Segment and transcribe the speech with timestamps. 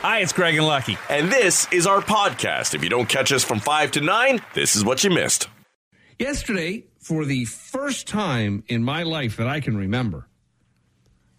[0.00, 0.96] Hi, it's Craig and Lucky.
[1.10, 2.72] And this is our podcast.
[2.72, 5.48] If you don't catch us from 5 to 9, this is what you missed.
[6.20, 10.28] Yesterday, for the first time in my life that I can remember,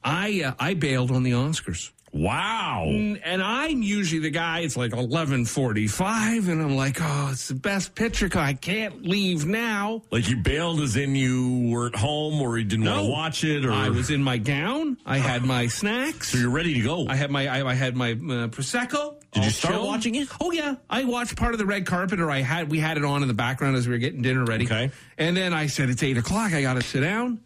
[0.04, 1.92] I uh, I bailed on the Oscars.
[2.12, 2.86] Wow.
[2.88, 7.96] And I'm usually the guy, it's like 1145, and I'm like, oh, it's the best
[7.96, 8.30] picture.
[8.36, 10.02] I can't leave now.
[10.12, 13.44] Like you bailed as in you were at home or you didn't want to watch
[13.44, 14.98] it or I was in my gown.
[15.06, 16.30] I had my snacks.
[16.32, 17.08] so you're ready to go.
[17.08, 19.16] I had my I, I had my uh, prosecco.
[19.32, 20.28] Did you start watching it?
[20.42, 23.06] Oh yeah, I watched part of the red carpet, or I had we had it
[23.06, 24.66] on in the background as we were getting dinner ready.
[24.66, 24.90] Okay.
[25.20, 26.54] and then I said it's eight o'clock.
[26.54, 27.40] I got to sit down.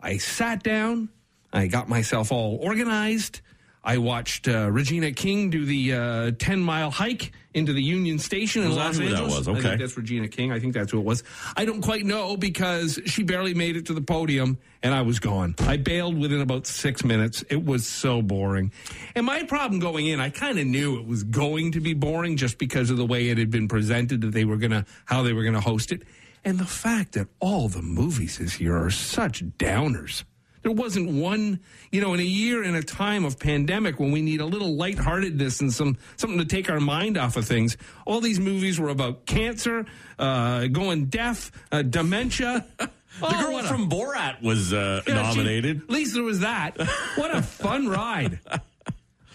[0.00, 1.08] I sat down.
[1.52, 3.40] I got myself all organized.
[3.82, 8.62] I watched uh, Regina King do the uh, ten mile hike into the Union Station
[8.62, 9.38] in Los who that Angeles.
[9.38, 9.48] was?
[9.48, 9.60] I Okay.
[9.62, 10.52] think that's Regina King.
[10.52, 11.24] I think that's who it was.
[11.56, 15.18] I don't quite know because she barely made it to the podium and I was
[15.18, 15.54] gone.
[15.60, 17.42] I bailed within about six minutes.
[17.48, 18.70] It was so boring.
[19.14, 22.36] And my problem going in, I kind of knew it was going to be boring
[22.36, 25.22] just because of the way it had been presented that they were going to, how
[25.22, 26.02] they were going to host it.
[26.44, 30.24] And the fact that all the movies this year are such downers.
[30.62, 34.20] There wasn't one, you know, in a year in a time of pandemic when we
[34.20, 37.76] need a little lightheartedness and some something to take our mind off of things.
[38.06, 39.86] All these movies were about cancer,
[40.18, 42.66] uh, going deaf, uh, dementia.
[42.78, 42.90] the
[43.22, 45.82] Oh, girl what a- from Borat was uh, Yeah, she- nominated.
[45.82, 46.76] at least there was that.
[47.16, 48.38] What a fun ride!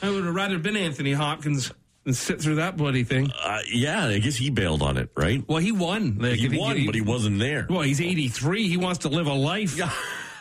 [0.01, 1.71] I would have rather been Anthony Hopkins
[2.05, 3.31] and sit through that bloody thing.
[3.31, 5.43] Uh, yeah, I guess he bailed on it, right?
[5.47, 6.19] Well, he won.
[6.19, 7.65] Like, He won, but he wasn't there.
[7.69, 8.67] Well, he's 83.
[8.67, 9.75] He wants to live a life.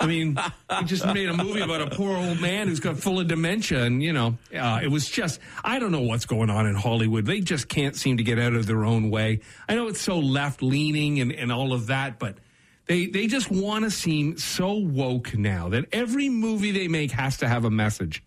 [0.00, 0.37] I mean,
[0.78, 3.84] he just made a movie about a poor old man who's got full of dementia,
[3.84, 7.27] and you know, uh, it was just I don't know what's going on in Hollywood.
[7.27, 9.41] They just can't seem to get out of their own way.
[9.69, 12.39] I know it's so left leaning and, and all of that, but
[12.86, 17.39] they they just want to seem so woke now that every movie they make has
[17.39, 18.23] to have a message.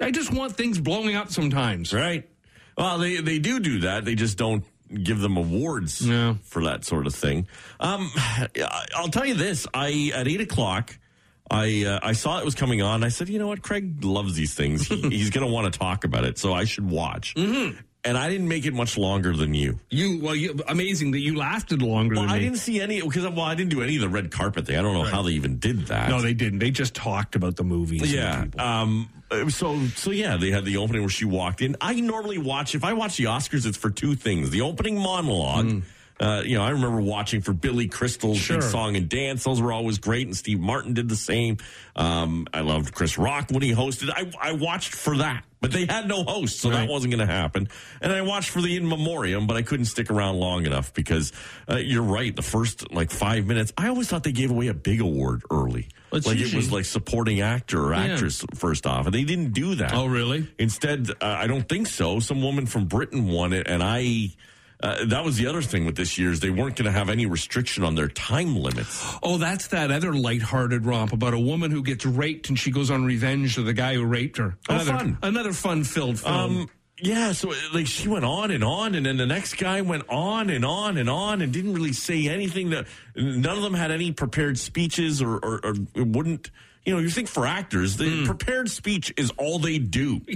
[0.00, 1.94] I just want things blowing up sometimes.
[1.94, 2.28] Right.
[2.76, 4.04] Well, they they do do that.
[4.04, 6.38] They just don't give them awards No.
[6.42, 7.46] for that sort of thing.
[7.80, 8.10] Um,
[8.96, 10.98] I'll tell you this: I at eight o'clock.
[11.52, 13.04] I uh, I saw it was coming on.
[13.04, 14.86] I said, you know what, Craig loves these things.
[14.88, 17.34] He, he's going to want to talk about it, so I should watch.
[17.34, 17.78] Mm-hmm.
[18.04, 19.78] And I didn't make it much longer than you.
[19.88, 22.40] You well, you, amazing that you lasted longer Well, I me.
[22.40, 24.76] didn't see any because well, I didn't do any of the red carpet thing.
[24.76, 26.08] I don't know how they even did that.
[26.08, 26.58] No, they didn't.
[26.58, 28.02] They just talked about the movies.
[28.02, 28.80] and the Yeah.
[28.82, 29.08] Um.
[29.50, 31.76] So so yeah, they had the opening where she walked in.
[31.80, 35.82] I normally watch if I watch the Oscars, it's for two things: the opening monologue.
[36.20, 38.58] Uh, you know, I remember watching for Billy Crystal's Sure.
[38.58, 40.26] big song and dance; those were always great.
[40.26, 41.56] And Steve Martin did the same.
[41.96, 44.10] Um, I loved Chris Rock when he hosted.
[44.14, 46.76] I I watched for that, but they had no host, so Right.
[46.80, 47.68] that wasn't going to happen.
[48.00, 51.32] And I watched for the in memoriam, but I couldn't stick around long enough because
[51.68, 52.34] uh, you're right.
[52.34, 55.88] The first like five minutes, I always thought they gave away a big award early.
[56.12, 58.12] It's like it was like supporting actor or Yeah.
[58.12, 59.92] actress first off, and they didn't do that.
[59.94, 60.46] Oh, really?
[60.58, 62.20] Instead, uh, I don't think so.
[62.20, 64.30] Some woman from Britain won it, and I.
[64.82, 67.08] Uh, that was the other thing with this year is they weren't going to have
[67.08, 69.04] any restriction on their time limits.
[69.22, 72.90] Oh, that's that other lighthearted romp about a woman who gets raped and she goes
[72.90, 74.56] on revenge to the guy who raped her.
[74.68, 75.18] Oh, Another, fun.
[75.22, 76.34] Another fun-filled film.
[76.34, 76.70] Um,
[77.02, 80.50] yeah, so like she went on and on, and then the next guy went on
[80.50, 82.70] and on and on, and didn't really say anything.
[82.70, 82.86] That
[83.16, 86.50] none of them had any prepared speeches, or, or, or wouldn't.
[86.84, 88.24] You know, you think for actors, the hmm.
[88.24, 90.20] prepared speech is all they do.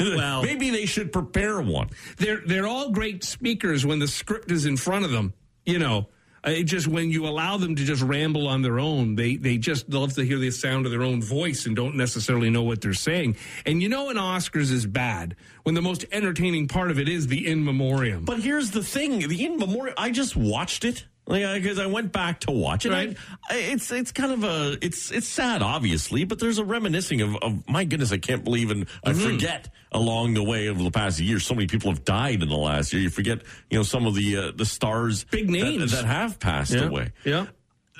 [0.00, 1.90] Well- maybe they should prepare one.
[2.16, 5.34] they're they're all great speakers when the script is in front of them.
[5.66, 6.08] You know,
[6.46, 9.58] Uh, it just when you allow them to just ramble on their own, they they
[9.58, 12.80] just love to hear the sound of their own voice and don't necessarily know what
[12.80, 13.36] they're saying.
[13.66, 17.26] And you know, an Oscars is bad when the most entertaining part of it is
[17.26, 18.24] the in memoriam.
[18.24, 19.94] But here's the thing: the in memoriam.
[19.98, 22.90] I just watched it because I went back to watch it.
[22.90, 23.16] Right.
[23.48, 27.36] I, it's it's kind of a it's it's sad, obviously, but there's a reminiscing of,
[27.36, 29.30] of my goodness, I can't believe and I Mm-hmm.
[29.30, 31.40] forget along the way over the past year.
[31.40, 33.02] So many people have died in the last year.
[33.02, 35.92] You forget, you know, some of the uh, the stars, Big that- names.
[35.92, 36.84] that, have passed yeah.
[36.86, 37.12] away.
[37.24, 37.46] Yeah.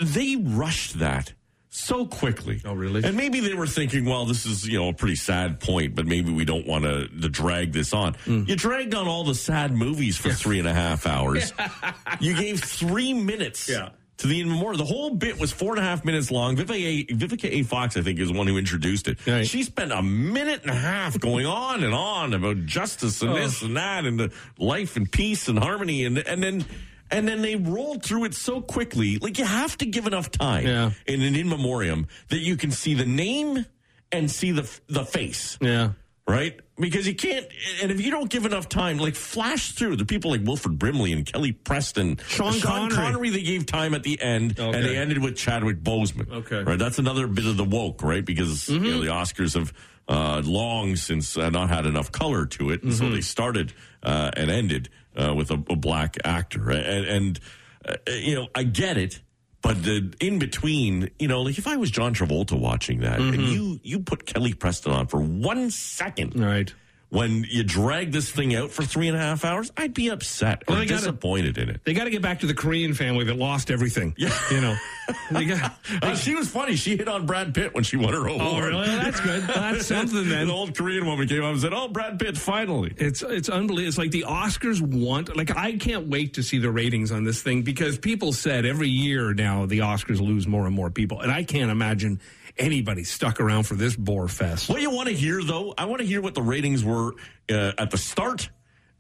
[0.01, 1.33] They rushed that.
[1.73, 2.61] So quickly.
[2.65, 3.05] Oh, really?
[3.05, 6.05] And maybe they were thinking, well, this is, you know, a pretty sad point, but
[6.05, 8.15] maybe we don't want to, drag this on.
[8.27, 8.49] Mm.
[8.49, 11.53] You dragged on all the sad movies for three and a half hours.
[12.21, 13.91] you gave three minutes Yeah.
[14.17, 14.79] to the in memoriam.
[14.79, 16.57] The whole bit was four and a half minutes long.
[16.57, 17.05] Vivica A.
[17.15, 17.63] Vivica a.
[17.63, 19.25] Fox, I think, is the one who introduced it.
[19.25, 19.47] Right.
[19.47, 23.63] She spent a minute and a half going on and on about justice and this
[23.63, 26.65] and that and the life and peace and harmony and and then
[27.11, 29.19] and then they rolled through it so quickly.
[29.19, 30.91] Like you have to give enough time Yeah.
[31.07, 33.67] in an in memoriam that you can see the name
[34.13, 35.91] and see the the face Yeah.
[36.27, 36.59] right?
[36.79, 37.47] Because you can't,
[37.83, 41.13] and if you don't give enough time, like flash through the people like Wilford Brimley
[41.13, 43.29] and Kelly Preston, Sean Connery.
[43.29, 46.31] they gave time at the end, and they ended with Chadwick Boseman.
[46.31, 46.63] Okay.
[46.63, 46.79] right?
[46.79, 48.25] That's another bit of the woke, right?
[48.25, 49.01] Because you know, mm-hmm.
[49.01, 49.75] the Oscars have
[50.09, 54.31] uh, long since uh, not had enough color to it, and so they started uh,
[54.37, 57.41] and ended uh, with a, a black actor, and, and
[57.85, 59.21] uh, you know, I get it.
[59.63, 63.43] But the in between, you know, like if I was John Travolta watching that, and
[63.43, 66.73] you you put Kelly Preston on for one second, Right.
[67.11, 70.63] When you drag this thing out for three and a half hours, I'd be upset
[70.69, 71.81] or Well, they gotta- disappointed in it.
[71.85, 74.15] They got to get back to the Korean family that lost everything.
[74.17, 74.33] Yeah.
[74.51, 74.77] You know.
[75.33, 76.77] Got, Uh, she was funny.
[76.77, 78.41] She hit on Brad Pitt when she won her award.
[78.41, 78.87] oh, really?
[78.87, 79.43] That's good.
[79.43, 80.43] That's something then.
[80.43, 83.89] An old Korean woman came up and said, "Oh, Brad Pitt, finally." It's it's unbelievable.
[83.89, 87.43] It's like the Oscars want like I can't wait to see the ratings on this
[87.43, 91.33] thing because people said every year now the Oscars lose more and more people, and
[91.33, 92.21] I can't imagine
[92.57, 94.69] anybody stuck around for this bore fest.
[94.69, 97.15] What you want to hear, though, I want to hear what the ratings were
[97.51, 98.51] uh, at the start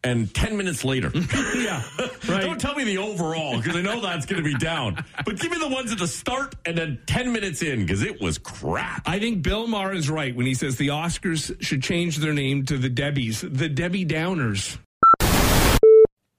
[0.03, 1.11] and 10 minutes later.
[1.57, 1.83] yeah,
[2.29, 2.41] right.
[2.41, 5.05] Don't tell me the overall because I know that's going to be down.
[5.25, 8.21] But give me the ones at the start and then 10 minutes in because it
[8.21, 9.03] was crap.
[9.07, 12.65] I think Bill Maher is right when he says the Oscars should change their name
[12.67, 14.79] to the Debbies, the Debbie Downers.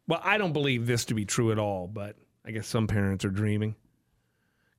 [0.07, 3.23] Well, I don't believe this to be true at all, but I guess some parents
[3.23, 3.75] are dreaming.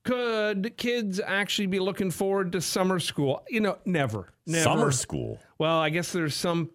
[0.03, 3.43] Could kids actually be looking forward to summer school?
[3.49, 4.33] You know, never.
[4.45, 4.63] Never.
[4.63, 5.39] Summer school.
[5.57, 6.71] Well, I guess there's some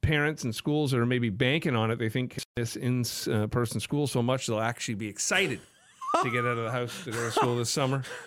[0.00, 1.98] parents and schools that are maybe banking on it.
[1.98, 5.60] They think this in uh, person school so much they'll actually be excited
[6.22, 8.02] to get out of the house to go to school this summer.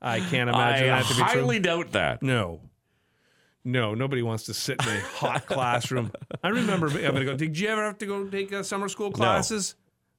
[0.00, 1.24] I can't imagine I that to be true.
[1.24, 2.22] I highly doubt that.
[2.22, 2.60] No.
[3.64, 6.12] No, nobody wants to sit in a hot classroom.
[6.42, 7.36] I remember having to go.
[7.36, 9.74] Did you ever have to go take uh, summer school classes?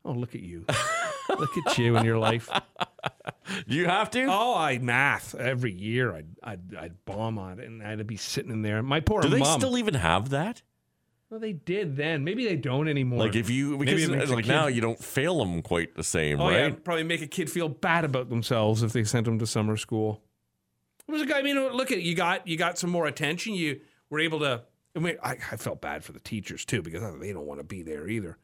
[0.06, 0.66] Oh, look at you.
[1.30, 2.50] look at you in your life.
[3.68, 4.26] Do you have to?
[4.26, 6.14] Oh, I math every year.
[6.14, 8.82] I'd, I'd, I'd bomb on it, and I'd be sitting in there.
[8.84, 9.60] My poor Do they mom.
[9.60, 10.62] still even have that?
[11.30, 12.24] well, they did then.
[12.24, 13.20] Maybe they don't anymore.
[13.20, 16.04] Like if you because it makes a like now you don't fail them quite the
[16.04, 16.72] same, Oh right?
[16.72, 19.78] yeah, probably make a kid feel bad about themselves if they sent them to summer
[19.78, 20.22] school.
[21.08, 21.40] It was a guy.
[21.40, 23.54] I mean, look at you got you got some more attention.
[23.54, 23.80] You
[24.10, 24.64] were able to.
[24.96, 27.60] I mean, I, I felt bad for the teachers too because oh, they don't want
[27.60, 28.38] to be there either.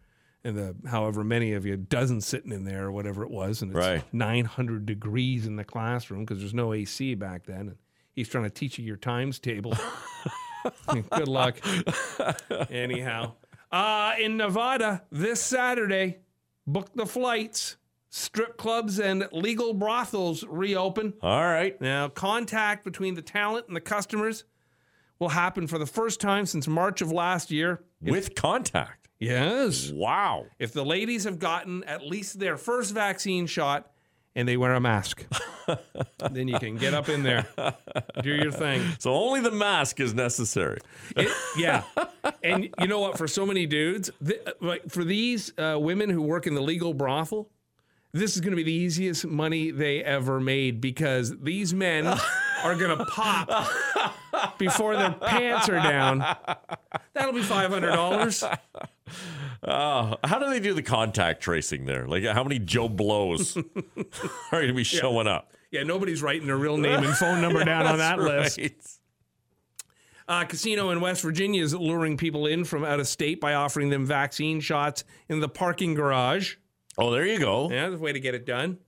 [0.45, 3.71] And the however many of you, dozen sitting in there or whatever it was, and
[3.71, 4.03] it's Right.
[4.13, 7.61] 900 degrees in the classroom because there's no AC back then.
[7.61, 7.75] And
[8.13, 9.75] he's trying to teach you your times table.
[10.87, 11.57] Good luck.
[12.69, 13.33] Anyhow,
[13.71, 16.19] uh, in Nevada this Saturday,
[16.67, 17.77] book the flights.
[18.09, 21.15] Strip clubs and legal brothels reopen.
[21.21, 21.79] All right.
[21.81, 24.45] Now, contact between the talent and the customers
[25.19, 27.83] will happen for the first time since March of last year.
[27.99, 29.04] With contact.
[29.19, 29.91] Yes.
[29.91, 30.45] Wow.
[30.59, 33.89] If the ladies have gotten at least their first vaccine shot
[34.35, 35.25] and they wear a mask,
[36.31, 37.47] then you can get up in there,
[38.21, 38.81] do your thing.
[38.99, 40.79] So only the mask is necessary.
[41.15, 41.83] It- yeah.
[42.43, 43.17] And you know what?
[43.17, 46.93] For so many dudes, th- like for these uh, women who work in the legal
[46.93, 47.49] brothel,
[48.11, 52.75] this is going to be the easiest money they ever made because these men are
[52.75, 53.49] going to pop
[54.57, 56.19] before their pants are down.
[57.13, 58.57] That'll be $500.
[59.63, 62.07] Oh, how do they do the contact tracing there?
[62.07, 63.63] Like, how many Joe Blows are
[64.51, 65.51] going to be showing up?
[65.71, 68.99] Yeah, nobody's writing their real name and phone number down on that That's list.
[70.27, 73.89] Uh, casino in West Virginia is luring people in from out of state by offering
[73.89, 76.55] them vaccine shots in the parking garage.
[76.97, 77.69] Oh, there you go.
[77.69, 78.79] Yeah, a way to get it done.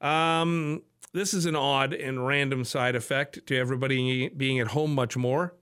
[0.00, 0.82] Um,
[1.12, 5.54] this is an odd and random side effect to everybody being at home much more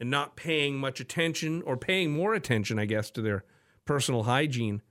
[0.00, 3.44] and not paying much attention or paying more attention, I guess, to their
[3.84, 4.82] personal hygiene.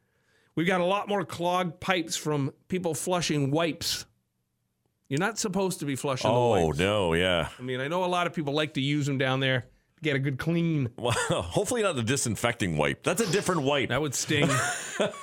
[0.55, 4.05] We've got a lot more clogged pipes from people flushing wipes.
[5.07, 6.77] You're not supposed to be flushing the Oh, wipes.
[6.79, 7.49] no, yeah.
[7.57, 10.01] I mean, I know a lot of people like to use them down there to
[10.03, 10.89] get a good clean.
[10.97, 13.01] Well, hopefully not the disinfecting wipe.
[13.03, 13.89] That's a different wipe.
[13.89, 14.47] That would sting.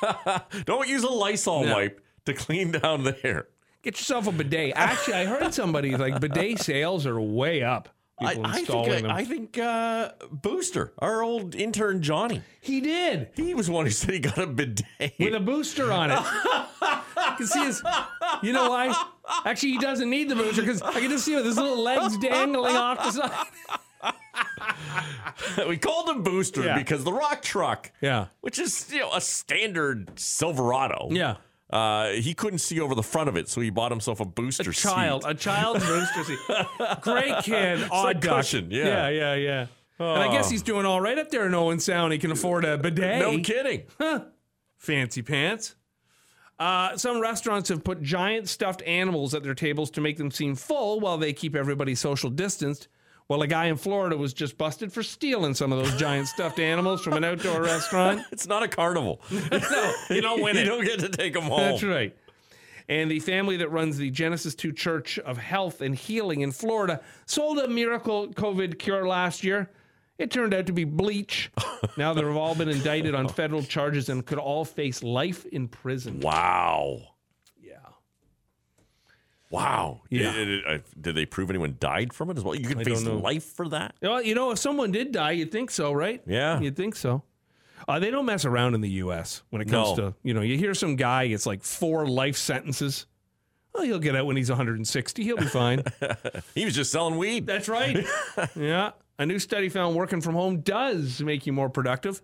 [0.65, 1.75] Don't use a Lysol No.
[1.75, 3.47] wipe to clean down there.
[3.83, 4.73] Get yourself a bidet.
[4.75, 7.89] Actually, I heard somebody like bidet sales are way up.
[8.19, 9.11] I, I think, them.
[9.11, 14.15] I think uh, Booster, our old intern Johnny, he did he was one who said
[14.15, 14.87] he got a bidet.
[15.19, 16.19] with a booster on it.
[16.23, 17.83] I can see his.
[18.43, 18.95] You know why?
[19.45, 22.17] Actually, he doesn't need the booster because I can just see with his little legs
[22.19, 24.15] dangling off the side.
[25.69, 26.79] we called him Booster Yeah.
[26.79, 28.27] because the rock truck, Yeah.
[28.41, 31.37] which is you know a standard Silverado, Yeah.
[31.71, 34.73] Uh, he couldn't see over the front of it, so he bought himself a booster
[34.73, 35.31] Child, seat.
[35.31, 36.39] a child's booster seat.
[37.01, 38.37] Great kid, odd a duck.
[38.39, 39.09] cushion, yeah.
[39.09, 39.67] yeah, yeah, yeah.
[39.99, 42.13] And I guess he's doing all right up there in Owen Sound.
[42.13, 43.19] He can afford a bidet.
[43.21, 43.85] No kidding.
[43.99, 44.25] Huh.
[44.77, 45.75] Fancy pants.
[46.59, 50.55] Uh, some restaurants have put giant stuffed animals at their tables to make them seem
[50.55, 52.89] full while they keep everybody social distanced.
[53.29, 56.61] Well, a guy in Florida was just busted for stealing some of those giant stuffed
[56.61, 58.23] animals from an outdoor restaurant.
[58.31, 59.21] It's not a carnival.
[59.31, 60.65] no, you don't win you it.
[60.67, 61.59] don't get to take them home.
[61.59, 62.17] That's right.
[62.89, 67.01] And the family that runs the Genesis 2 Church of Health and Healing in Florida
[67.27, 69.71] sold a miracle COVID cure last year.
[70.19, 71.51] It turned out to be bleach.
[71.97, 76.21] now they've all been indicted on federal charges and could all face life in prison.
[76.21, 77.01] Wow.
[79.57, 80.03] Wow.
[80.11, 80.33] Yeah.
[80.35, 82.55] It- it- uh, did they prove anyone died from it as well?
[82.55, 83.95] You could I face life for that?
[84.03, 86.23] Well, you know, if someone did die, you'd think so, right?
[86.27, 86.61] Yeah.
[86.61, 87.23] You'd think so.
[87.89, 89.43] Uh, they don't mess around in the U.S.
[89.51, 90.11] when it comes No.
[90.11, 93.07] to, you know, you hear some guy gets like four life sentences.
[93.75, 95.23] Well, he'll get out when he's 160.
[95.23, 95.83] He'll be fine.
[96.55, 97.47] He was just selling weed.
[97.47, 98.05] That's right.
[98.57, 98.93] yeah.
[99.19, 102.21] A new study found working from home does make you more productive.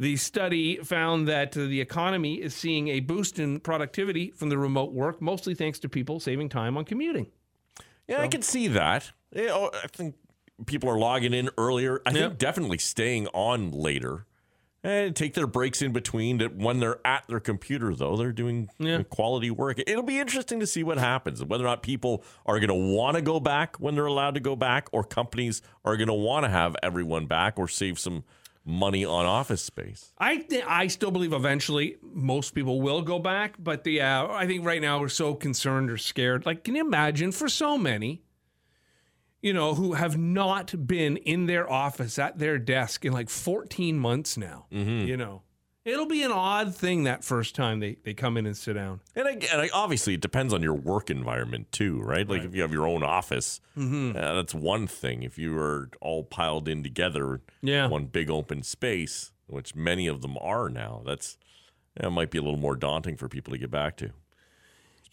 [0.00, 4.56] The study found that uh, the economy is seeing a boost in productivity from the
[4.56, 7.26] remote work, mostly thanks to people saving time on commuting.
[8.08, 9.12] Yeah, I can see that.
[9.36, 10.14] Oh, I think
[10.64, 12.00] people are logging in earlier.
[12.06, 12.28] I Yeah.
[12.28, 14.24] think definitely staying on later.
[14.82, 16.38] And take their breaks in between.
[16.38, 19.02] That when they're at their computer, though, they're doing Yeah.
[19.02, 19.78] quality work.
[19.86, 23.16] It'll be interesting to see what happens, whether or not people are going to want
[23.16, 26.44] to go back when they're allowed to go back, or companies are going to want
[26.44, 28.24] to have everyone back or save some
[28.64, 30.12] money on office space.
[30.18, 34.46] I th- I still believe eventually most people will go back, but the uh, I
[34.46, 36.46] think right now we're so concerned or scared.
[36.46, 38.22] Like, can you imagine for so many,
[39.42, 43.98] you know, who have not been in their office at their desk in like 14
[43.98, 44.66] months now?
[45.06, 45.42] You know,
[45.84, 49.00] it'll be an odd thing that first time they they come in and sit down.
[49.16, 52.28] And, I, and I, obviously, it depends on your work environment too, right?
[52.28, 54.16] Like if you have your own office, Mm-hmm.
[54.16, 55.22] uh, that's one thing.
[55.22, 57.86] If you are all piled in together, Yeah.
[57.88, 61.38] one big open space, which many of them are now, that's
[61.96, 64.10] that might be a little more daunting for people to get back to,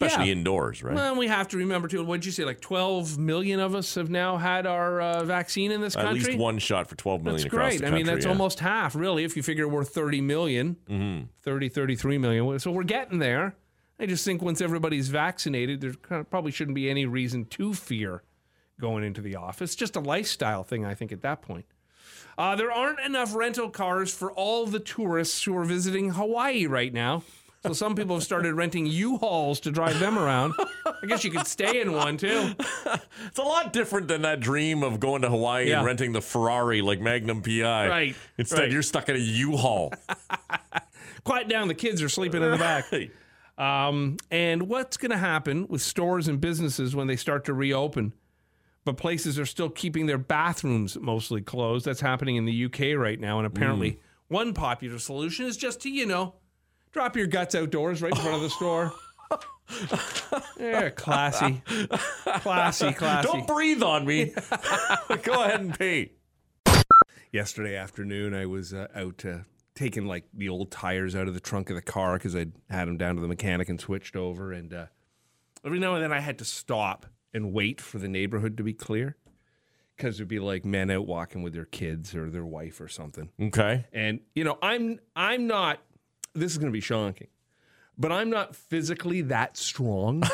[0.00, 0.32] especially Yeah.
[0.32, 0.94] indoors, right?
[0.94, 2.04] Well, we have to remember too.
[2.04, 2.44] What'd you say?
[2.44, 6.20] Like 12 million of us have now had our uh, vaccine in this country.
[6.20, 7.80] At least one shot for 12 million That's across great.
[7.80, 8.30] the I mean, that's yeah.
[8.30, 11.24] almost half, really, if you figure we're 30 million, Mm-hmm.
[11.42, 12.58] 30, 33 million.
[12.60, 13.56] So we're getting there.
[14.00, 17.74] I just think once everybody's vaccinated, there kind of probably shouldn't be any reason to
[17.74, 18.22] fear
[18.80, 19.74] going into the office.
[19.74, 21.64] Just a lifestyle thing, I think, at that point.
[22.36, 26.92] Uh, there aren't enough rental cars for all the tourists who are visiting Hawaii right
[26.92, 27.24] now.
[27.64, 30.54] So some people have started renting U-Hauls to drive them around.
[30.86, 32.52] I guess you could stay in one too.
[33.26, 35.78] It's a lot different than that dream of going to Hawaii Yeah.
[35.78, 37.88] and renting the Ferrari like Magnum PI.
[37.88, 38.70] Right, Instead, right.
[38.70, 39.92] you're stuck in a U-Haul.
[41.24, 42.86] Quiet down, the kids are sleeping in the back.
[43.58, 48.12] Um, and what's going to happen with stores and businesses when they start to reopen?
[48.84, 51.84] But places are still keeping their bathrooms mostly closed.
[51.84, 53.38] That's happening in the UK right now.
[53.38, 53.98] And apparently,
[54.28, 56.34] one popular solution is just to, you know,
[56.98, 58.92] drop your guts outdoors right in front of the store.
[60.58, 61.62] yeah, classy.
[62.40, 63.28] Classy, classy.
[63.28, 64.32] Don't breathe on me.
[65.22, 66.10] Go ahead and pee.
[67.30, 69.38] yesterday afternoon i was uh, out uh,
[69.76, 72.88] taking like the old tires out of the trunk of the car because i'd had
[72.88, 74.86] them down to the mechanic and switched over and uh,
[75.64, 78.72] every now and then i had to stop and wait for the neighborhood to be
[78.72, 79.16] clear
[79.96, 83.28] because there'd be like men out walking with their kids or their wife or something
[83.40, 83.84] Okay.
[83.92, 85.80] and you know i'm i'm not
[86.38, 87.28] this is going to be shocking
[87.98, 90.22] but i'm not physically that strong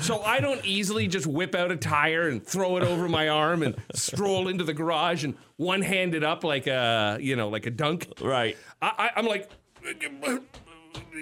[0.00, 3.62] so i don't easily just whip out a tire and throw it over my arm
[3.62, 7.66] and stroll into the garage and one hand it up like a you know like
[7.66, 8.56] a dunk Right.
[8.82, 9.48] I, i'm like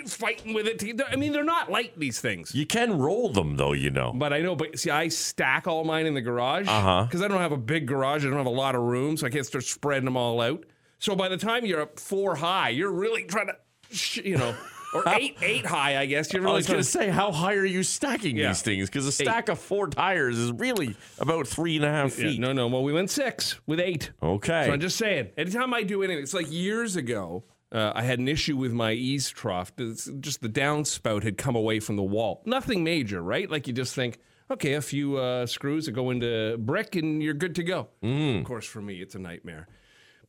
[0.06, 3.56] fighting with it to, i mean they're not light these things You can roll them
[3.56, 4.12] though, you know.
[4.14, 7.04] but I know, but see, I stack all mine in the garage Uh-huh.
[7.04, 8.24] because I don't have a big garage.
[8.24, 10.64] I don't have a lot of room, so I can't start spreading them all out.
[11.02, 14.54] So by the time you're up four high, you're really trying to, you know,
[14.94, 16.32] or eight eight high, I guess.
[16.32, 18.48] You're really I was trying going to say, how high are you stacking Yeah.
[18.48, 18.88] these things?
[18.88, 22.40] Because a stack of four tires is really about three and a half Yeah, feet.
[22.40, 22.68] no, no.
[22.68, 24.12] Well, we went six with eight.
[24.22, 24.66] Okay.
[24.66, 27.42] So I'm just saying, anytime I do anything, it's like years ago,
[27.72, 29.70] uh, I had an issue with my eavestrough.
[29.78, 32.42] It's just the downspout had come away from the wall.
[32.46, 33.50] Nothing major, right?
[33.50, 34.18] Like you just think,
[34.52, 37.88] okay, a few uh, screws that go into brick and you're good to go.
[38.04, 39.66] Of course, for me, it's a nightmare.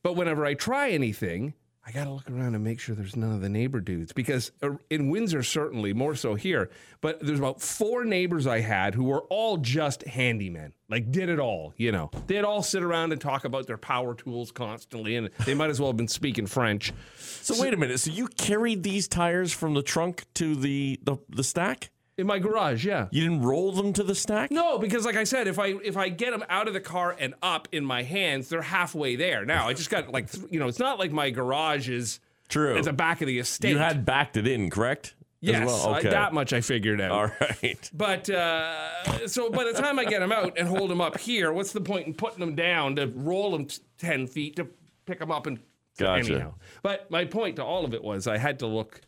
[0.04, 1.54] But whenever I try anything,
[1.86, 4.52] I got to look around and make sure there's none of the neighbor dudes because
[4.62, 6.68] uh, in Windsor, certainly more so here,
[7.00, 11.38] but there's about four neighbors I had who were all just handymen, like did it
[11.38, 12.10] all, you know.
[12.26, 15.80] They'd all sit around and talk about their power tools constantly, and they might as
[15.80, 16.92] well have been speaking French.
[17.16, 17.98] so wait a minute.
[17.98, 21.90] So you carried these tires from the trunk to the, the, the stack?
[22.16, 23.08] In my garage, yeah.
[23.10, 24.50] You didn't roll them to the stack?
[24.52, 27.16] No, because like I said, if I if I get them out of the car
[27.18, 29.44] and up in my hands, they're halfway there.
[29.44, 32.76] Now I just got like th- you know, it's not like my garage is True.
[32.78, 33.70] at the back of the estate.
[33.70, 35.14] You had backed it in, correct?
[35.40, 35.94] Yes, well?
[35.94, 36.10] I- Okay.
[36.10, 37.10] that much I figured out.
[37.10, 37.90] All right.
[37.92, 41.52] But uh, so by the time I get them out and hold them up here,
[41.52, 44.68] what's the point in putting them down to roll them t- 10 feet to
[45.04, 45.58] pick them up and.
[45.98, 46.32] Gotcha.
[46.32, 46.54] Anyhow.
[46.82, 49.00] But my point to all of it was I had to look.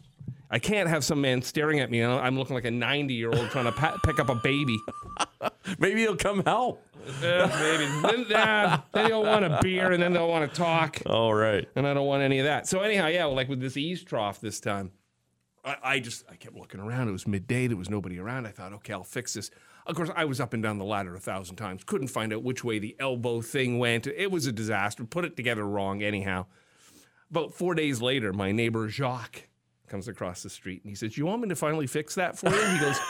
[0.50, 3.30] I can't have some man staring at me and I'm looking like a 90 year
[3.30, 4.78] old trying to pa- pick up a baby.
[5.78, 6.82] Maybe he'll come help.
[7.22, 7.86] Uh, maybe.
[8.02, 11.00] Then, uh, then they'll want a beer and then they'll want to talk.
[11.06, 11.68] All right.
[11.76, 12.66] and I don't want any of that.
[12.66, 14.90] So anyhow, yeah, like with this eavestrough this time,
[15.64, 17.08] I, I just I kept looking around.
[17.08, 17.66] It was midday.
[17.68, 18.46] There was nobody around.
[18.46, 19.50] I thought, okay, I'll fix this.
[19.86, 21.84] Of course, I was up and down the ladder a thousand times.
[21.84, 24.08] Couldn't find out which way the elbow thing went.
[24.08, 25.04] It was a disaster.
[25.04, 26.02] Put it together wrong.
[26.02, 26.46] Anyhow,
[27.30, 29.48] about four days later, my neighbor Jacques
[29.88, 32.50] comes across the street and he says, "You want me to finally fix that for
[32.50, 32.98] you?" He goes.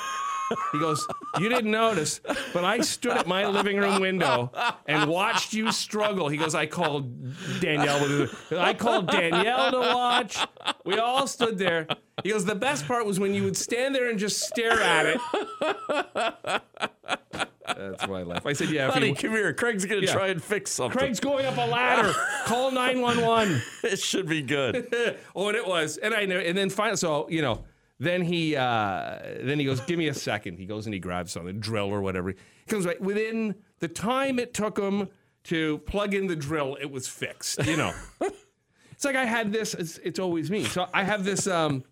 [0.73, 1.05] He goes,
[1.41, 2.21] You didn't notice,
[2.53, 4.53] but I stood at my living room window
[4.87, 6.29] and watched you struggle.
[6.29, 8.29] He goes, I called Danielle.
[8.53, 10.39] I called Danielle to watch.
[10.85, 11.89] We all stood there.
[12.23, 15.07] He goes, The best part was when you would stand there and just stare at
[15.07, 16.63] it.
[17.67, 18.47] That's why I laughed.
[18.47, 19.53] I said, Yeah, if Honey, you, come here.
[19.53, 20.13] Craig's going to Yeah.
[20.13, 20.99] try and fix something.
[20.99, 22.13] Craig's going up a ladder.
[22.45, 23.63] Call 911.
[23.85, 24.87] it should be good.
[25.37, 27.65] oh, and it was, and I know, and then finally, so you know,
[27.99, 30.59] then he, uh, then he goes, "Give me a second.
[30.59, 32.31] He goes and he grabs something, drill or whatever.
[32.31, 32.37] He
[32.69, 35.09] comes right within the time it took him
[35.45, 37.65] to plug in the drill, it was fixed.
[37.67, 37.95] You know,
[38.91, 39.75] it's like I had this.
[39.75, 40.65] It's, it's always me.
[40.65, 41.47] So I have this.
[41.47, 41.85] Um,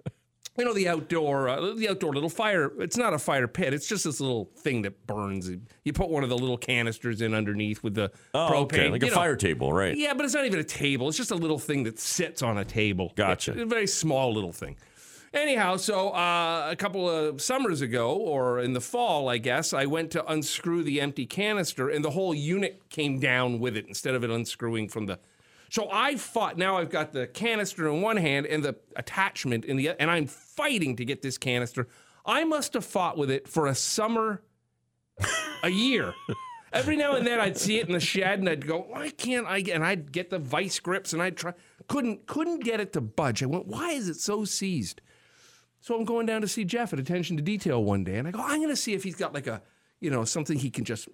[0.56, 2.70] you know the outdoor, uh, the outdoor little fire.
[2.80, 3.74] It's not a fire pit.
[3.74, 5.50] It's just this little thing that burns.
[5.84, 8.62] You put one of the little canisters in underneath with the Oh, propane.
[8.64, 8.88] okay.
[8.90, 9.12] Like a know.
[9.14, 9.96] fire table, right?
[9.96, 11.08] Yeah, but it's not even a table.
[11.08, 13.12] It's just a little thing that sits on a table.
[13.16, 13.52] Gotcha.
[13.52, 14.76] It's a very small little thing.
[15.32, 19.86] Anyhow, so uh, a couple of summers ago, or in the fall, I guess, I
[19.86, 24.14] went to unscrew the empty canister, and the whole unit came down with it instead
[24.14, 25.18] of it unscrewing from the.
[25.70, 26.56] So I fought.
[26.56, 30.10] Now I've got the canister in one hand and the attachment in the, other, and
[30.10, 31.88] I'm fighting to get this canister.
[32.26, 34.42] I must have fought with it for a summer
[35.62, 36.14] a year.
[36.72, 39.46] Every now and then I'd see it in the shed and I'd go, why can't
[39.46, 41.54] I get and I'd get the vice grips and I'd try
[41.86, 43.42] couldn't couldn't get it to budge.
[43.42, 45.00] I went, why is it so seized?
[45.80, 48.30] So I'm going down to see Jeff at Attention to Detail one day and I
[48.32, 49.62] go, I'm gonna see if he's got like a
[50.00, 51.08] you know, something he can just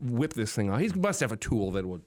[0.00, 0.80] whip this thing on.
[0.80, 2.00] He must have a tool that would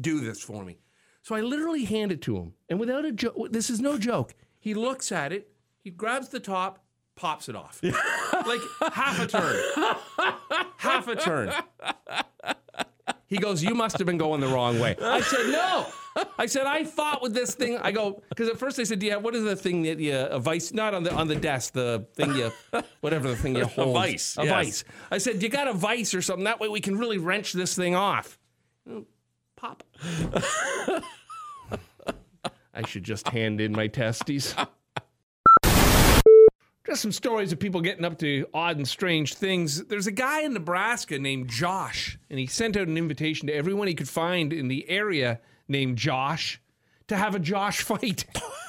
[0.00, 0.78] do this for me.
[1.22, 2.54] So I literally hand it to him.
[2.68, 4.34] And without a joke, this is no joke.
[4.58, 5.50] He looks at it,
[5.82, 6.84] he grabs the top,
[7.16, 7.80] pops it off.
[7.82, 8.60] like
[8.92, 9.62] half a turn.
[10.76, 11.52] half a turn.
[13.26, 14.96] He goes, You must have been going the wrong way.
[15.00, 15.86] I said, No.
[16.36, 17.78] I said, I fought with this thing.
[17.78, 20.38] I go, because at first they said, Yeah, what is the thing that you, a
[20.40, 22.50] vice, not on the on the desk, the thing you,
[23.00, 23.90] whatever the thing you hold.
[23.96, 24.50] A vice, A yes.
[24.50, 24.84] vice.
[25.10, 26.44] I said, You got a vice or something.
[26.44, 28.38] That way we can really wrench this thing off.
[29.60, 29.84] Pop.
[32.72, 34.54] I should just hand in my testes.
[36.86, 39.84] Just some stories of people getting up to odd and strange things.
[39.84, 43.86] There's a guy in Nebraska named Josh, and he sent out an invitation to everyone
[43.86, 46.58] he could find in the area named Josh
[47.08, 48.24] to have a Josh fight.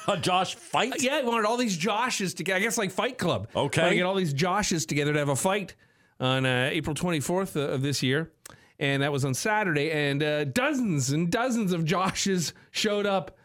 [0.09, 1.01] A Josh fight?
[1.01, 2.57] yeah, he wanted all these Joshes together.
[2.57, 3.47] I guess like Fight Club.
[3.55, 3.81] Okay.
[3.81, 5.75] Wanted to get all these Joshes together to have a fight
[6.19, 8.29] on uh, April 24th of this year.
[8.81, 9.91] And that was on Saturday.
[9.91, 13.37] And uh, dozens and dozens of Joshes showed up.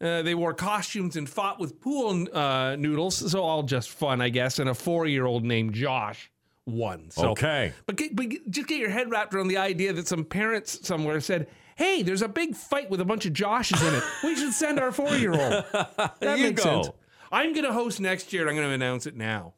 [0.00, 3.30] Uh, they wore costumes and fought with pool uh, noodles.
[3.30, 4.58] So all just fun, I guess.
[4.58, 6.30] And a four year old named Josh
[6.66, 7.10] won.
[7.10, 7.72] So, Okay.
[7.86, 10.86] But, get, but get- just get your head wrapped around the idea that some parents
[10.86, 14.04] somewhere said, Hey, there's a big fight with a bunch of Joshes in it.
[14.22, 15.64] We should send our four year old.
[16.20, 16.82] That makes go.
[16.82, 16.94] sense.
[17.32, 18.48] I'm going to host next year.
[18.48, 19.54] I'm going to announce it now.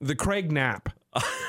[0.00, 0.90] The Craig Nap.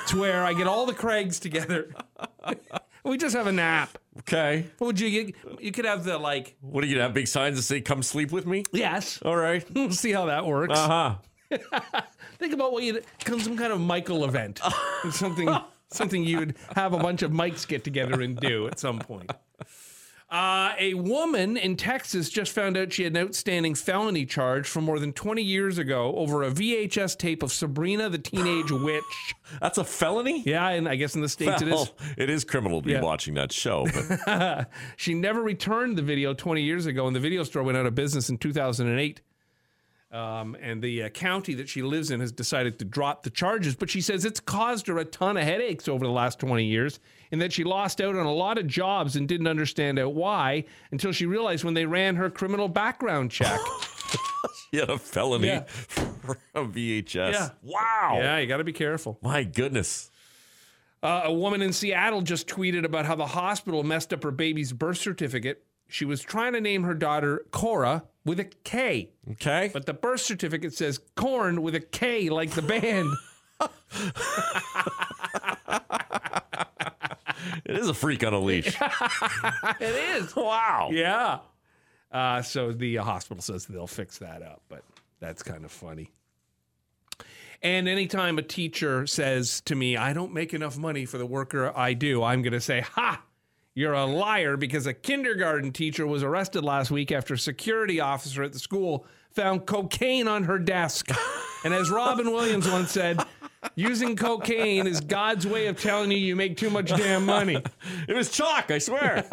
[0.03, 1.93] it's where I get all the Craigs together.
[3.03, 3.97] we just have a nap.
[4.19, 4.65] Okay.
[4.77, 5.35] What would you get?
[5.61, 8.01] You could have the like, What are you to have big signs that say, come
[8.03, 8.63] sleep with me?
[8.71, 9.19] yes.
[9.23, 9.65] All right.
[9.73, 10.77] We'll see how that works.
[10.77, 11.15] Uh huh.
[12.39, 14.59] Think about what you come some kind of Michael event.
[15.11, 15.49] something
[15.89, 19.31] something you'd have a bunch of mics get together and do at some point.
[20.29, 24.83] Uh, a woman in Texas just found out she had an outstanding felony charge from
[24.83, 29.35] more than 20 years ago over a VHS tape of Sabrina the Teenage Witch.
[29.61, 30.43] That's a felony?
[30.45, 31.91] Yeah, and I guess in the States it is.
[32.17, 32.99] It is criminal to Yeah.
[32.99, 33.85] be watching that show.
[34.25, 37.85] But She never returned the video 20 years ago, and the video store went out
[37.85, 39.21] of business in 2008.
[40.09, 43.75] Um, and the uh, county that she lives in has decided to drop the charges,
[43.75, 47.01] but she says it's caused her a ton of headaches over the last 20 years,
[47.29, 50.63] and that she lost out on a lot of jobs and didn't understand out why
[50.91, 53.59] until she realized when they ran her criminal background check.
[54.71, 55.63] she had a felony Yeah.
[55.65, 57.33] for a VHS.
[57.33, 57.49] Yeah.
[57.61, 58.13] Wow.
[58.19, 59.19] yeah, you got to be careful.
[59.21, 60.09] My goodness.
[61.03, 64.71] Uh, a woman in Seattle just tweeted about how the hospital messed up her baby's
[64.71, 69.69] birth certificate She was trying to name her daughter Cora with a K, Okay.
[69.73, 73.09] but the birth certificate says Korn with a K like the band.
[77.65, 78.75] It is a freak on a leash.
[78.81, 79.81] it
[80.21, 80.35] is.
[80.35, 80.89] wow.
[80.91, 81.39] Yeah.
[82.11, 84.83] Uh, so the uh, hospital says they'll fix that up, but
[85.19, 86.11] that's kind of funny.
[87.61, 91.71] And anytime a teacher says to me, I don't make enough money for the worker
[91.75, 93.21] I do, I'm going to say, Ha,
[93.77, 98.41] you're a liar because a kindergarten teacher was arrested last week after a security officer
[98.41, 101.11] at the school found cocaine on her desk.
[101.63, 103.19] and as Robin Williams once said,
[103.75, 107.61] using cocaine is God's way of telling you you make too much damn money.
[108.07, 109.23] It was chalk, I swear.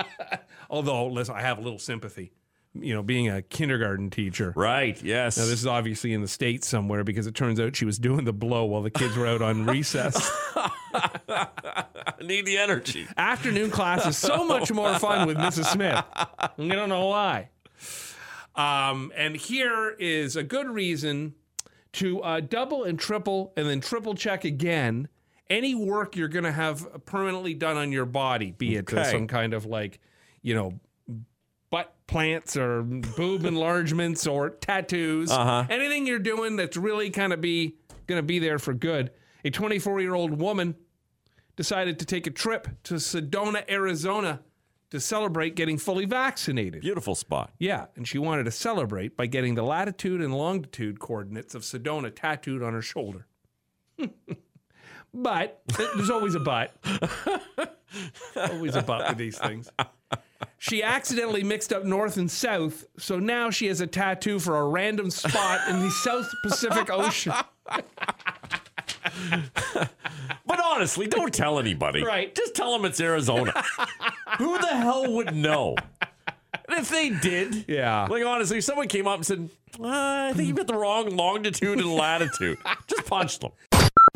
[0.70, 2.32] Although, listen, I have a little sympathy.
[2.72, 4.54] You know, being a kindergarten teacher.
[4.56, 5.00] right.
[5.02, 5.36] Yes.
[5.36, 8.24] Now, this is obviously in the States somewhere because it turns out she was doing
[8.24, 10.32] the blow while the kids were out on recess.
[11.28, 11.86] I
[12.22, 13.06] need the energy.
[13.16, 15.66] Afternoon class is so much more fun with Mrs.
[15.66, 16.04] Smith.
[16.14, 17.50] I don't know why.
[18.56, 21.34] Um, and here is a good reason
[21.94, 25.08] to uh, double and triple and then triple check again
[25.50, 29.10] any work you're going to have permanently done on your body, be it uh, Okay.
[29.10, 30.00] some kind of like,
[30.42, 30.80] you know,
[31.70, 35.30] butt plants or boob enlargements or tattoos.
[35.30, 35.64] Uh-huh.
[35.68, 37.76] Anything you're doing that's really kind of be
[38.06, 39.10] going to be there for good.
[39.44, 40.74] A 24 year old woman
[41.56, 44.40] decided to take a trip to Sedona, Arizona
[44.90, 46.80] to celebrate getting fully vaccinated.
[46.80, 47.52] Beautiful spot.
[47.58, 52.14] Yeah, and she wanted to celebrate by getting the latitude and longitude coordinates of Sedona
[52.14, 53.26] tattooed on her shoulder.
[55.14, 56.76] but there's always a but.
[58.36, 59.70] always a but with these things.
[60.58, 64.64] She accidentally mixed up north and south, so now she has a tattoo for a
[64.68, 67.32] random spot in the South Pacific Ocean.
[70.46, 72.04] But honestly, don't tell anybody.
[72.04, 72.34] Right.
[72.34, 73.52] Just tell them it's Arizona.
[74.38, 75.74] Who the hell would know?
[76.68, 78.06] And if they did, Yeah.
[78.10, 79.48] like honestly, if someone came up and said,
[79.80, 83.52] uh, "I think you've got the wrong longitude and latitude," just punch them.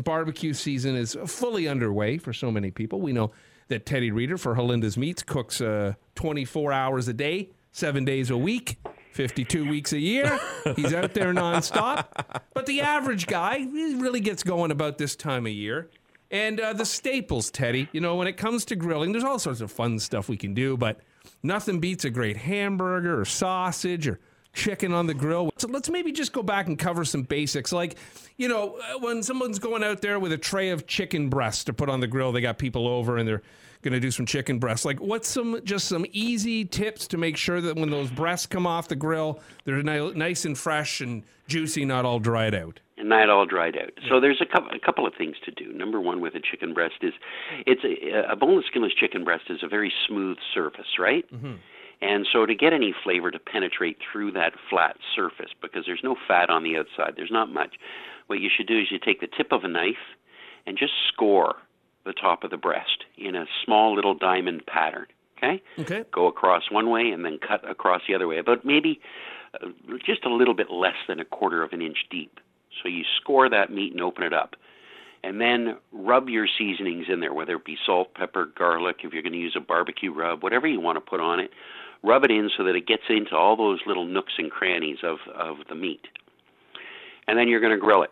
[0.03, 3.01] barbecue season is fully underway for so many people.
[3.01, 3.31] We know
[3.67, 8.37] that Teddy Reader for Helinda's Meats cooks uh, 24 hours a day, seven days a
[8.37, 8.77] week,
[9.11, 10.39] 52 weeks a year.
[10.75, 12.05] He's out there nonstop.
[12.53, 15.89] But the average guy really gets going about this time of year.
[16.31, 19.61] And uh, the staples, Teddy, you know, when it comes to grilling, there's all sorts
[19.61, 20.99] of fun stuff we can do, but
[21.41, 24.19] nothing beats a great hamburger or sausage or
[24.53, 25.49] chicken on the grill.
[25.57, 27.71] So let's maybe just go back and cover some basics.
[27.71, 27.97] Like,
[28.37, 31.73] you know, uh, when someone's going out there with a tray of chicken breasts to
[31.73, 33.41] put on the grill, they got people over and they're
[33.81, 34.85] going to do some chicken breasts.
[34.85, 38.67] Like, what's some just some easy tips to make sure that when those breasts come
[38.67, 42.79] off the grill, they're ni- nice and fresh and juicy, not all dried out?
[42.99, 43.91] and not all dried out.
[44.09, 45.71] So there's a couple, a couple of things to do.
[45.71, 47.13] Number one with a chicken breast is
[47.65, 51.25] it's a, a boneless skinless chicken breast is a very smooth surface, right?
[51.33, 51.53] Mm-hmm.
[52.01, 56.15] And so to get any flavor to penetrate through that flat surface, because there's no
[56.27, 57.75] fat on the outside, there's not much.
[58.27, 59.95] What you should do is you take the tip of a knife
[60.65, 61.55] and just score
[62.05, 65.07] the top of the breast in a small little diamond pattern.
[65.37, 66.03] Okay Okay.
[66.11, 68.99] go across one way and then cut across the other way, but maybe
[69.53, 69.67] uh,
[70.05, 72.39] just a little bit less than a quarter of an inch deep.
[72.81, 74.55] So you score that meat and open it up.
[75.23, 79.21] And then rub your seasonings in there, whether it be salt, pepper, garlic, if you're
[79.21, 81.51] going to use a barbecue rub, whatever you want to put on it.
[82.03, 85.17] Rub it in so that it gets into all those little nooks and crannies of,
[85.35, 86.07] of the meat.
[87.27, 88.11] And then you're going to grill it.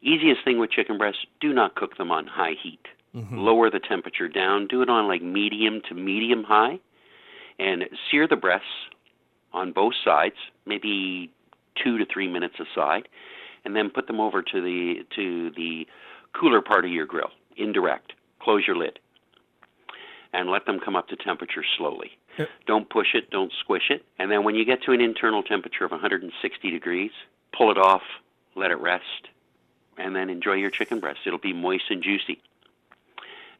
[0.00, 2.80] Easiest thing with chicken breasts, do not cook them on high heat.
[3.14, 3.36] Mm-hmm.
[3.36, 4.66] Lower the temperature down.
[4.66, 6.78] Do it on like medium to medium high.
[7.58, 8.66] And sear the breasts
[9.52, 11.30] on both sides, maybe
[11.82, 13.08] two to three minutes aside,
[13.64, 15.86] and then put them over to the to the
[16.32, 18.12] cooler part of your grill, indirect.
[18.40, 18.98] Close your lid,
[20.32, 22.12] and let them come up to temperature slowly.
[22.66, 25.84] Don't push it, don't squish it, and then when you get to an internal temperature
[25.84, 27.10] of 160 degrees,
[27.56, 28.02] pull it off,
[28.56, 29.28] let it rest,
[29.98, 31.20] and then enjoy your chicken breast.
[31.26, 32.40] It'll be moist and juicy.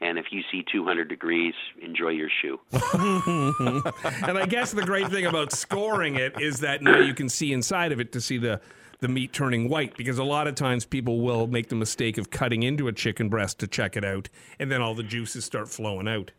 [0.03, 2.59] And if you see 200 degrees, enjoy your shoe.
[2.73, 7.53] and I guess the great thing about scoring it is that now you can see
[7.53, 8.61] inside of it to see the
[9.01, 12.31] the meat turning white because a lot of times people will make the mistake of
[12.31, 14.29] cutting into a chicken breast to check it out
[14.61, 16.31] and then all the juices start flowing out.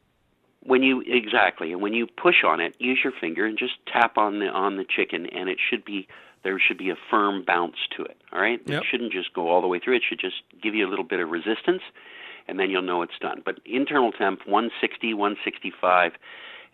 [0.61, 4.17] when you exactly and when you push on it use your finger and just tap
[4.17, 6.07] on the on the chicken and it should be
[6.45, 8.81] there should be a firm bounce to it all right Yep.
[8.81, 11.03] it shouldn't just go all the way through it should just give you a little
[11.03, 11.81] bit of resistance
[12.47, 16.11] and then you'll know it's done but internal temp 160 165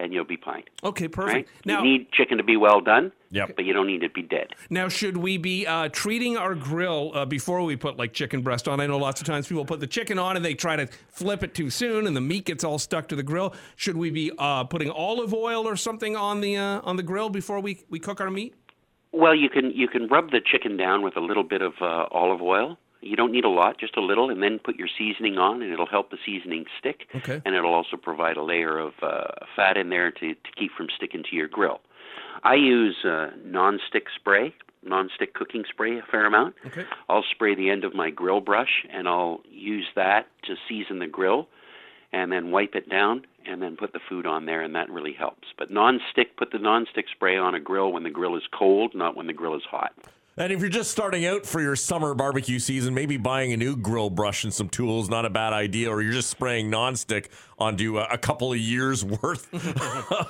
[0.02, 0.64] and you'll be fine.
[0.82, 1.12] Okay, Right?
[1.12, 1.66] perfect.
[1.66, 3.58] Now, you need chicken to be well done, Yep.
[3.58, 4.48] but you don't need it to be dead.
[4.70, 8.70] now should we be uh, treating our grill uh, before we put like chicken breast
[8.70, 8.80] on?
[8.80, 11.44] I know lots of times people put the chicken on and they try to flip
[11.44, 13.54] it too soon, and the meat gets all stuck to the grill.
[13.76, 17.30] Should we be uh, putting olive oil or something on the uh, on the grill
[17.30, 18.56] before we, we cook our meat?
[19.12, 22.06] Well, you can you can rub the chicken down with a little bit of uh,
[22.12, 22.78] olive oil.
[23.02, 25.72] You don't need a lot, just a little, and then put your seasoning on, and
[25.72, 27.08] it'll help the seasoning stick.
[27.16, 27.42] Okay.
[27.46, 30.88] And it'll also provide a layer of uh, fat in there to to keep from
[30.96, 31.80] sticking to your grill.
[32.44, 36.56] I use uh, non-stick spray, non-stick cooking spray, a fair amount.
[36.66, 36.86] Okay.
[37.10, 41.08] I'll spray the end of my grill brush, and I'll use that to season the
[41.08, 41.48] grill,
[42.14, 45.14] and then wipe it down, and then put the food on there, and that really
[45.14, 45.50] helps.
[45.58, 49.16] But non-stick, put the non-stick spray on a grill when the grill is cold, not
[49.16, 49.94] when the grill is hot.
[50.40, 53.76] And if you're just starting out for your summer barbecue season, maybe buying a new
[53.76, 55.92] grill brush and some tools not a bad idea.
[55.92, 59.54] Or you're just spraying nonstick onto a, a couple of years worth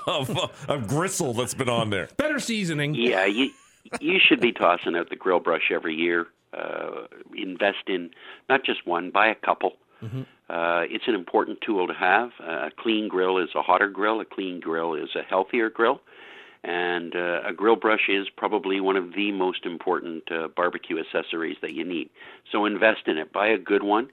[0.08, 2.10] of, of gristle that's been on there.
[2.17, 2.95] Better seasoning.
[2.95, 3.52] Yeah, you
[4.02, 6.26] you should be tossing out the grill brush every year.
[6.52, 8.10] Uh, invest in
[8.50, 9.74] not just one, buy a couple.
[10.50, 12.32] Uh, it's an important tool to have.
[12.41, 14.19] Uh, a clean grill is a hotter grill.
[14.22, 16.02] A clean grill is a healthier grill.
[16.63, 21.58] And uh, a grill brush is probably one of the most important uh, barbecue accessories
[21.62, 22.10] that you need.
[22.52, 23.32] So invest in it.
[23.32, 24.10] Buy a good one.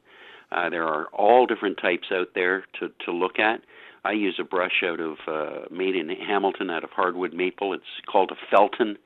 [0.52, 3.62] Uh, there are all different types out there to, to look at.
[4.04, 7.72] I use a brush out of uh, made in Hamilton out of hardwood maple.
[7.72, 8.96] It's called a Felton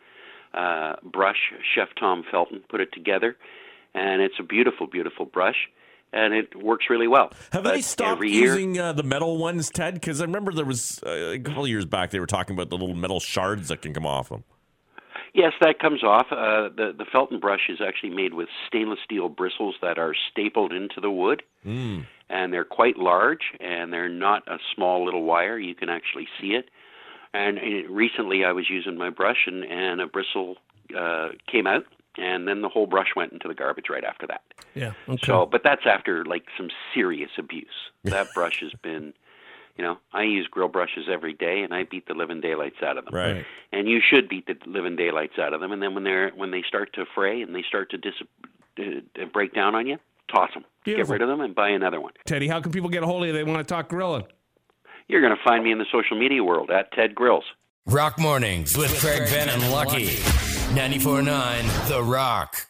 [0.52, 1.52] uh, brush.
[1.74, 3.36] Chef Tom Felton put it together,
[3.94, 5.70] and it's a beautiful, beautiful brush,
[6.12, 7.32] and it works really well.
[7.52, 9.94] Have But they stopped using uh, the metal ones, Ted?
[9.94, 12.70] Because I remember there was uh, a couple of years back they were talking about
[12.70, 14.44] the little metal shards that can come off them.
[15.32, 16.26] Yes, that comes off.
[16.32, 20.72] Uh, the the Felton brush is actually made with stainless steel bristles that are stapled
[20.72, 22.00] into the wood, Hmm.
[22.28, 25.56] and they're quite large, and they're not a small little wire.
[25.56, 26.68] You can actually see it.
[27.32, 30.56] And recently, I was using my brush, and and a bristle
[30.98, 31.84] uh, came out,
[32.16, 34.42] and then the whole brush went into the garbage right after that.
[34.74, 34.92] Yeah.
[35.08, 35.26] Okay.
[35.26, 37.66] So, but that's after like some serious abuse.
[38.04, 39.14] That brush has been,
[39.76, 42.98] you know, I use grill brushes every day, and I beat the living daylights out
[42.98, 43.14] of them.
[43.14, 43.44] Right.
[43.72, 45.72] And you should beat the living daylights out of them.
[45.72, 48.14] And then when they're when they start to fray and they start to dis
[48.78, 49.98] uh, break down on you,
[50.32, 51.06] toss them, Beautiful.
[51.06, 52.12] get rid of them, and buy another one.
[52.26, 53.32] Teddy, how can people get a hold of you?
[53.32, 54.24] They want to talk grilling.
[55.08, 57.44] You're going to find me in the social media world at Ted Grills.
[57.86, 60.49] Rock Mornings with Craig Ben and Lucky.
[60.74, 62.69] 94.9 The Rock.